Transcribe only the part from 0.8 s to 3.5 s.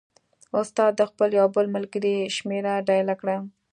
د خپل یو بل ملګري شمېره ډایله کړه.